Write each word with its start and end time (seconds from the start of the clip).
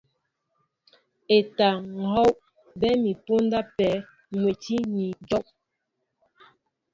E᷇ 1.35 1.41
taa, 1.57 1.75
ŋ̀ 2.01 2.05
hów, 2.13 2.35
bé 2.79 2.89
mi 3.01 3.11
póndá 3.25 3.59
pē 3.77 3.89
mwɛ́ti 4.37 4.75
ni 4.93 5.05
ajow. 5.19 5.45